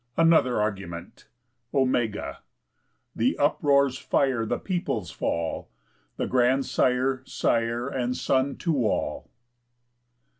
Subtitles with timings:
[0.17, 1.27] ANOTHER ARGUMENT
[1.75, 1.85] Ω.
[3.15, 5.69] The uproar's fire, The people's fall:
[6.17, 9.29] The grandsire, sire, And son, to all.